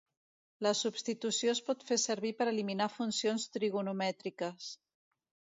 La 0.67 0.71
substitució 0.79 1.53
es 1.57 1.61
pot 1.67 1.85
fer 1.89 1.99
servir 2.05 2.33
per 2.39 2.49
eliminar 2.53 2.89
funcions 2.97 3.47
trigonomètriques. 3.59 4.73